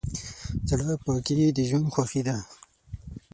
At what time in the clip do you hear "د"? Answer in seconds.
1.57-1.59